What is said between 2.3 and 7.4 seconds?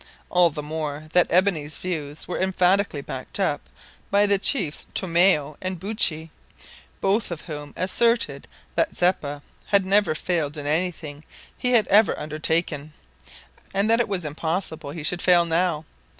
emphatically backed up by the chiefs Tomeo and Buttchee, both